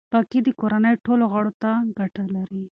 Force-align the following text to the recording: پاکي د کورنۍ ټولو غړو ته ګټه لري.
پاکي 0.13 0.39
د 0.43 0.49
کورنۍ 0.59 0.95
ټولو 1.05 1.23
غړو 1.31 1.51
ته 1.61 1.71
ګټه 1.97 2.23
لري. 2.35 2.63